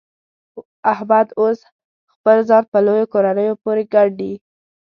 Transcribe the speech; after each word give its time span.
احمد 0.93 1.27
اوس 1.39 1.59
خپل 2.13 2.37
ځان 2.49 2.63
په 2.71 2.77
لویو 2.85 3.11
کورنیو 3.13 3.59
پورې 3.63 3.83
ګنډي. 3.93 4.33